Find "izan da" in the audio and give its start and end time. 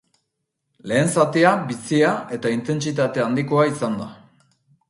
3.75-4.09